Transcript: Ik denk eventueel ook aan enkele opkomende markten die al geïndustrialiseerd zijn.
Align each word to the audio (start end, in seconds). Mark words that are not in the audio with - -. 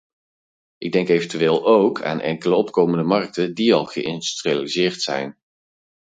Ik 0.77 0.91
denk 0.91 1.09
eventueel 1.09 1.65
ook 1.65 2.01
aan 2.03 2.19
enkele 2.21 2.55
opkomende 2.55 3.03
markten 3.03 3.53
die 3.53 3.73
al 3.73 3.85
geïndustrialiseerd 3.85 5.01
zijn. 5.01 5.37